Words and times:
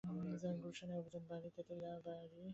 গুলশানের 0.63 0.97
অভিজাত 0.99 1.23
এলাকায় 1.27 1.53
তেতিলা 1.57 1.91
বাড়ি। 2.05 2.39